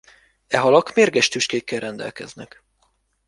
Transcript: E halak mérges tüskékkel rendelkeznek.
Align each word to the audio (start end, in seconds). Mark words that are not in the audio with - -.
E 0.47 0.57
halak 0.59 0.93
mérges 0.95 1.27
tüskékkel 1.27 1.79
rendelkeznek. 1.79 2.63